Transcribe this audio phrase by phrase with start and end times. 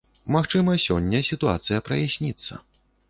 [0.35, 2.53] Магчыма, сёння сітуацыя праясніцца.